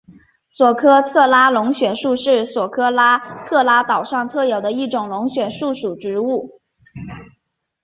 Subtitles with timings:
[0.49, 2.89] 索科特拉龙血树是索科
[3.45, 6.59] 特拉岛上特有的一种龙血树属植物。